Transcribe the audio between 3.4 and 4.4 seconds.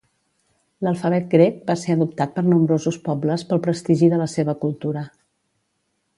pel prestigi de la